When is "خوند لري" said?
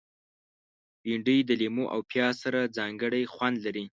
3.33-3.85